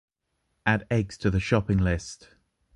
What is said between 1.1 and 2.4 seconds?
to the shopping list!